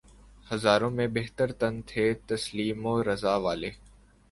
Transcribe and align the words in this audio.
ہزاروں 0.47 0.89
میں 0.91 1.07
بہتر 1.07 1.51
تن 1.51 1.81
تھے 1.87 2.05
تسلیم 2.27 2.85
و 2.85 2.95
رضا 3.03 3.35
والے 3.37 3.71